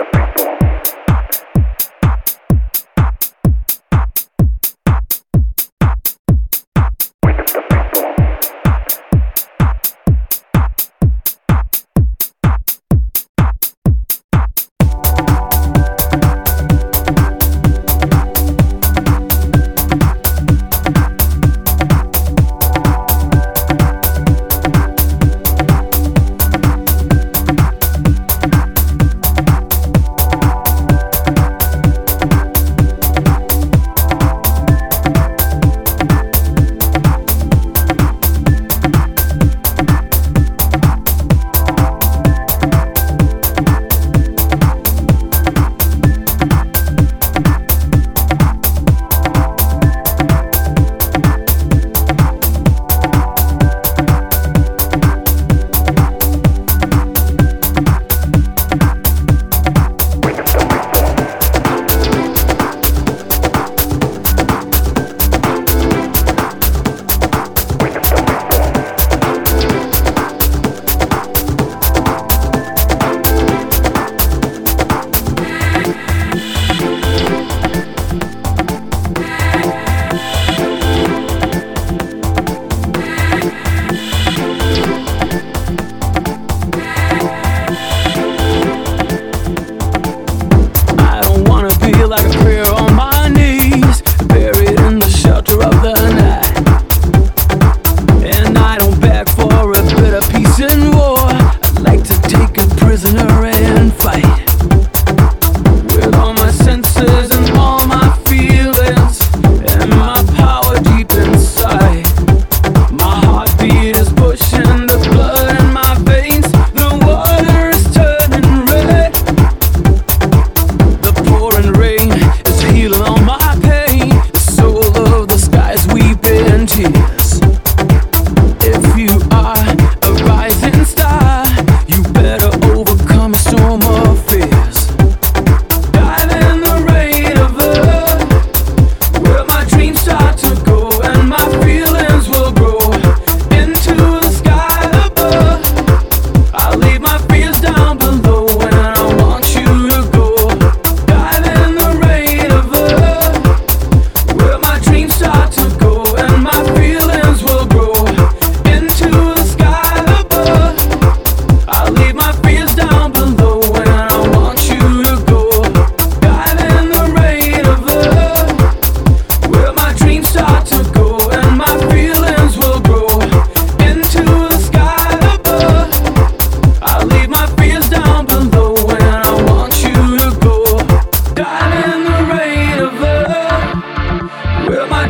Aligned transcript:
the 0.00 0.29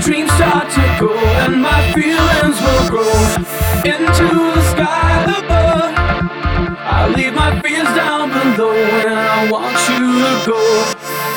dreams 0.01 0.33
start 0.33 0.71
to 0.71 0.97
go 0.99 1.15
and 1.45 1.61
my 1.61 1.93
feelings 1.93 2.57
will 2.65 2.89
grow 2.89 3.21
into 3.85 4.29
the 4.55 4.63
sky 4.73 5.25
above. 5.39 5.95
I 6.79 7.13
leave 7.15 7.35
my 7.35 7.61
fears 7.61 7.89
down 7.95 8.31
below 8.31 8.73
and 8.73 9.19
I 9.19 9.51
want 9.51 9.77
you 9.89 10.07
to 10.25 10.47
go. 10.47 10.61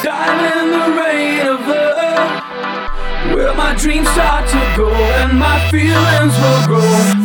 Dive 0.01 0.41
in 0.57 0.71
the 0.71 0.85
rain 1.01 1.47
of 1.47 1.59
love. 1.67 3.35
Where 3.35 3.53
my 3.53 3.75
dreams 3.75 4.07
start 4.09 4.47
to 4.47 4.73
go 4.77 4.89
and 4.93 5.37
my 5.37 5.59
feelings 5.69 6.33
will 6.39 6.67
grow. 6.67 7.22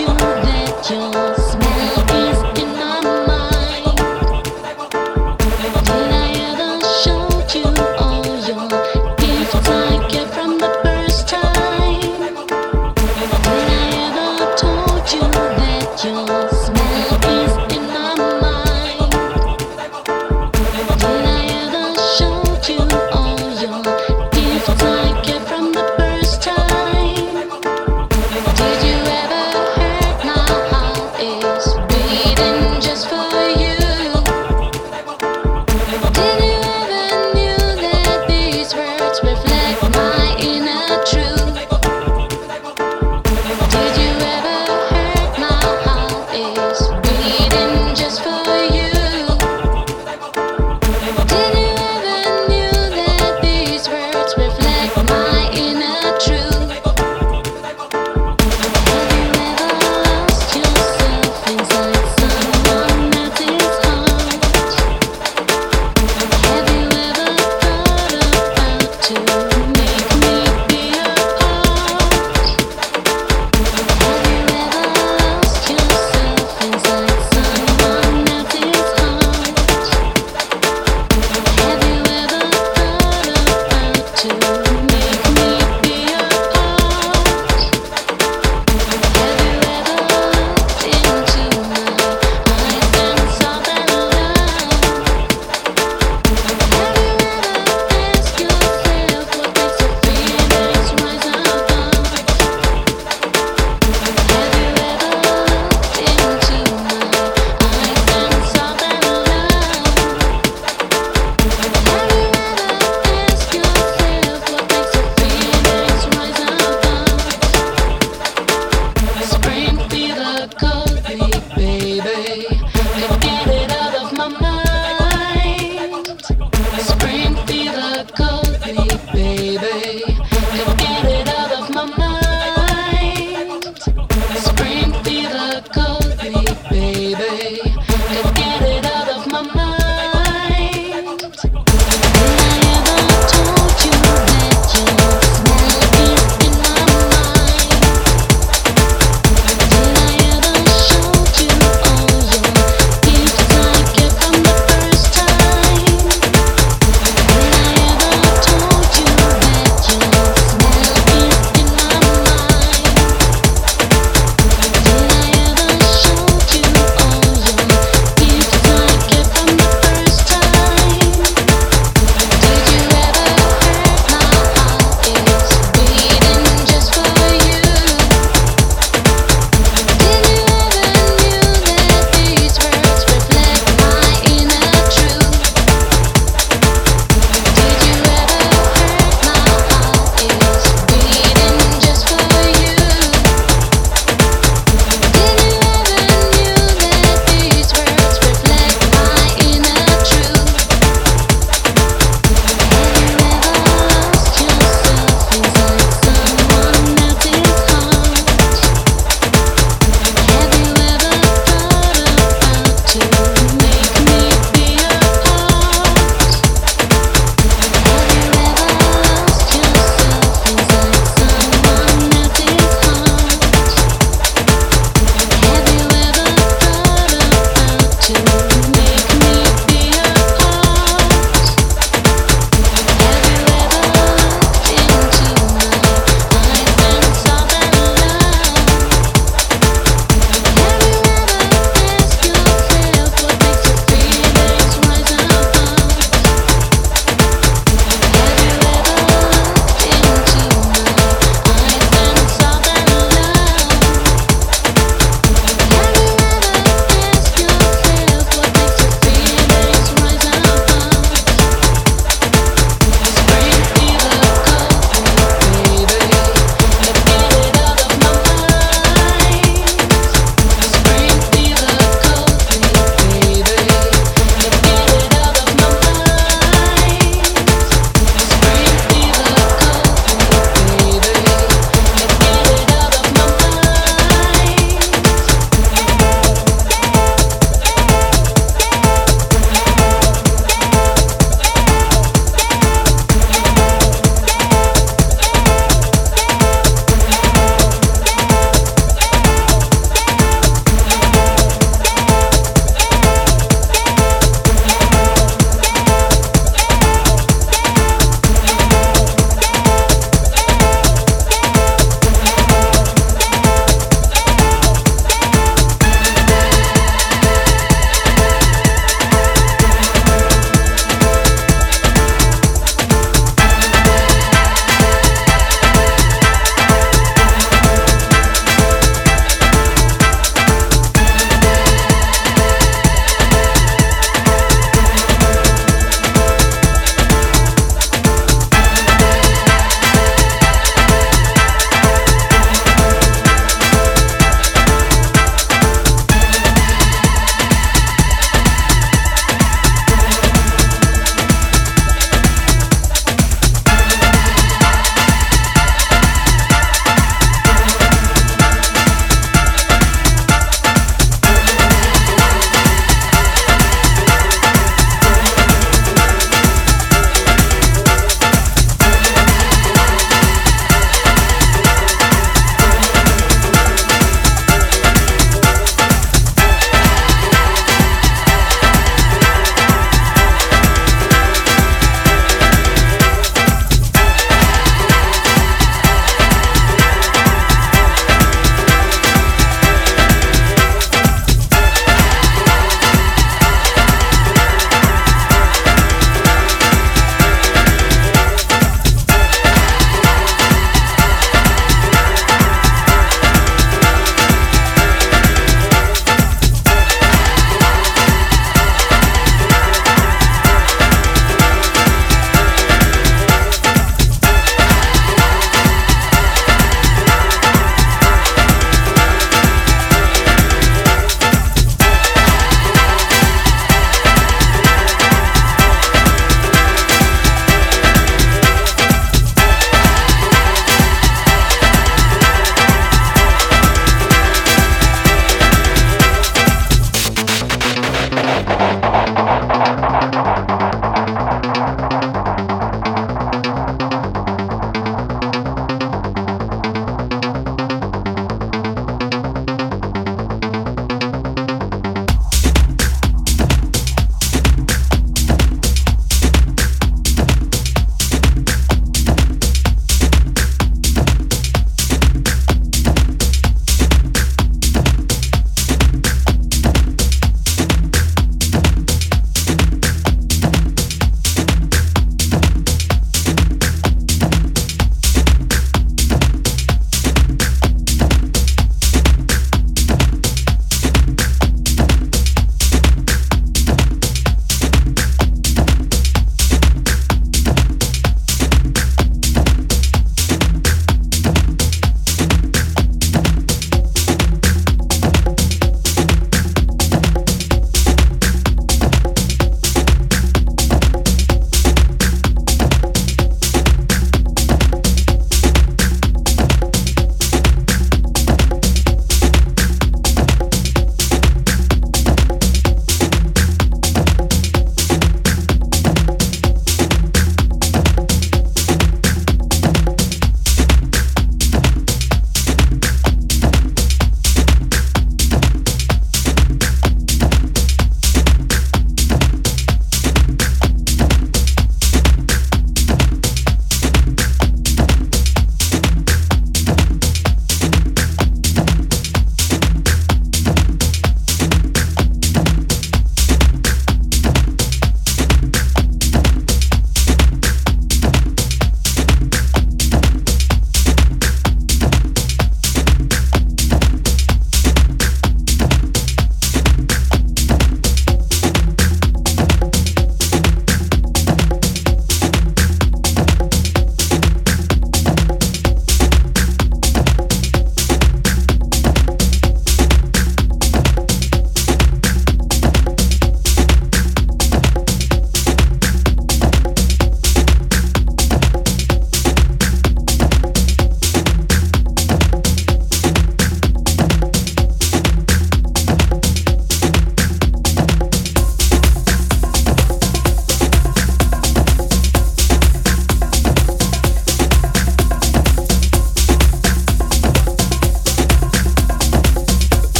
You 0.00 0.06
that 0.08 0.90
your 0.90 1.25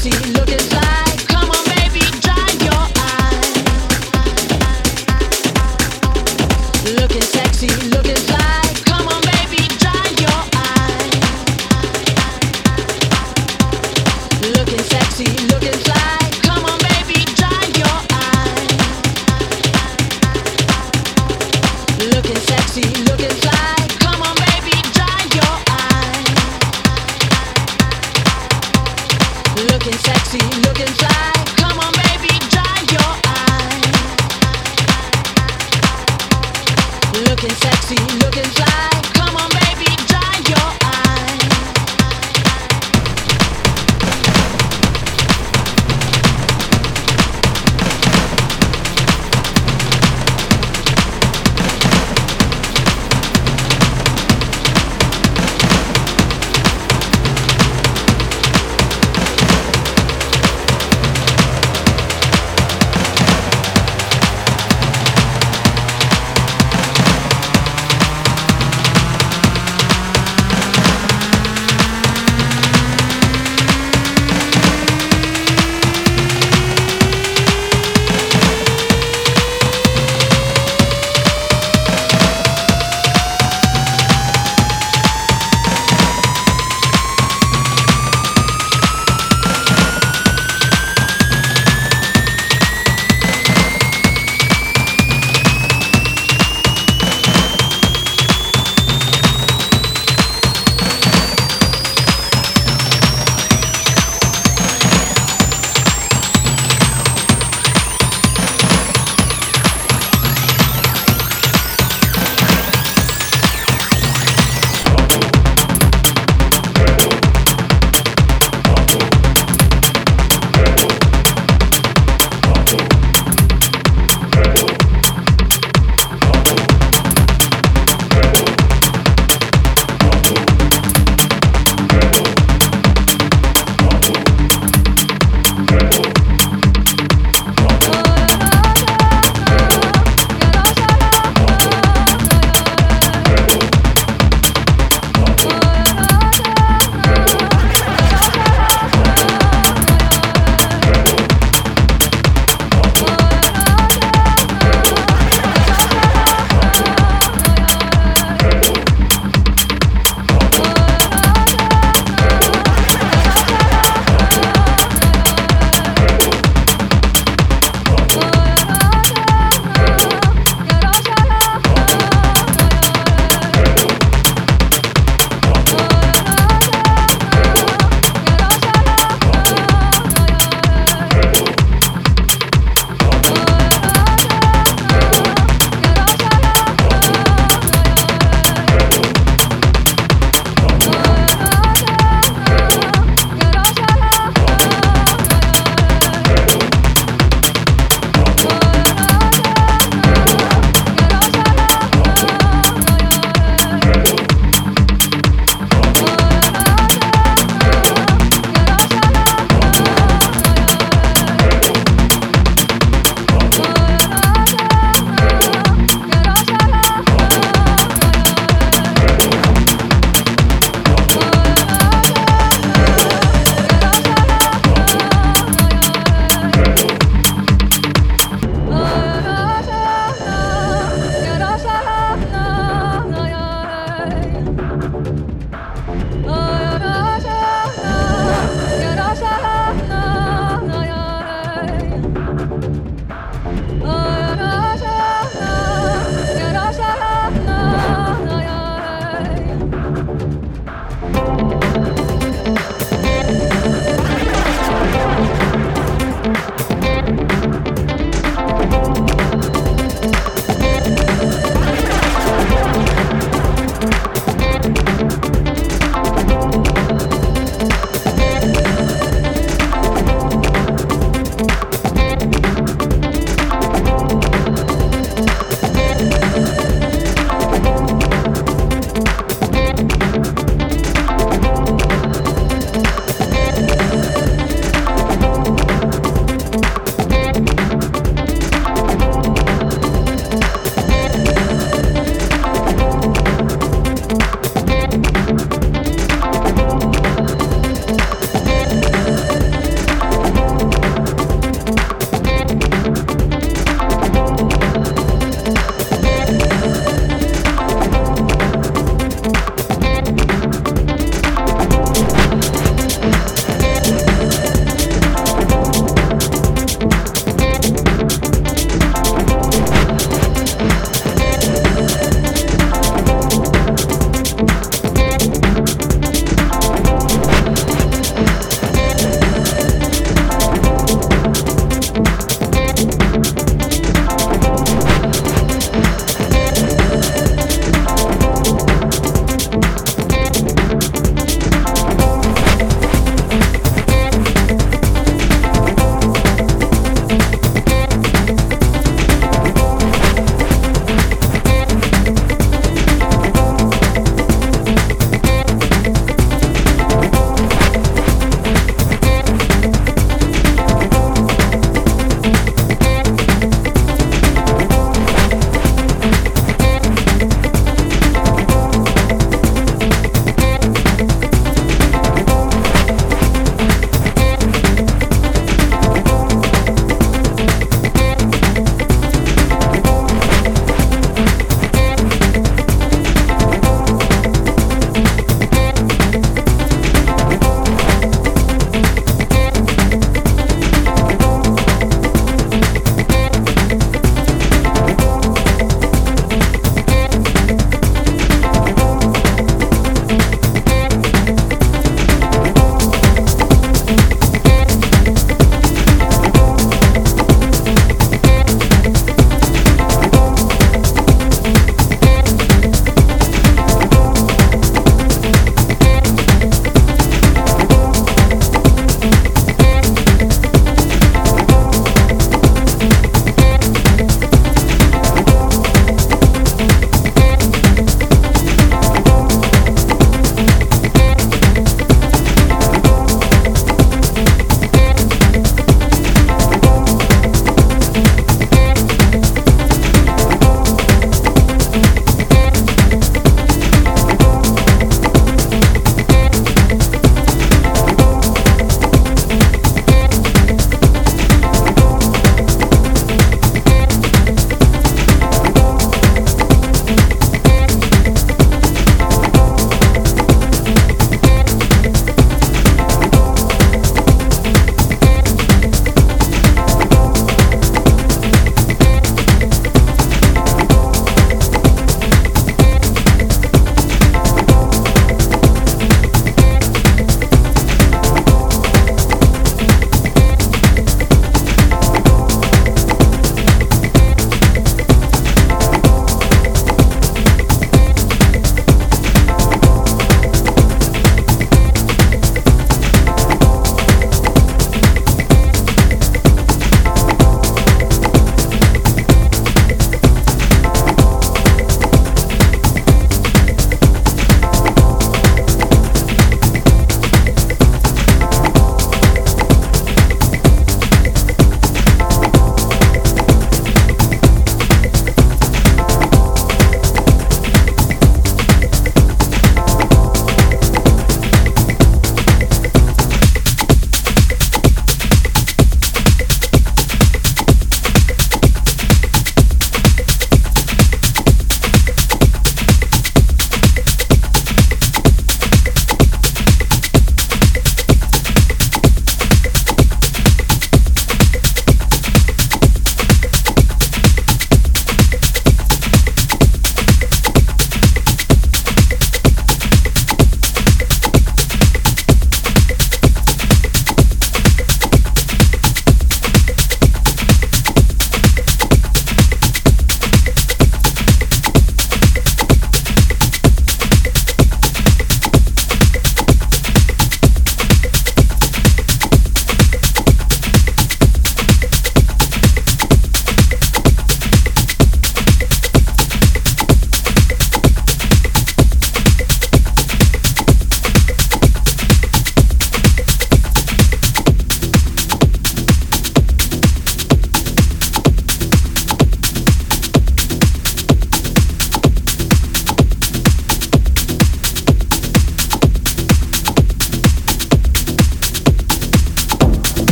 see 0.00 0.39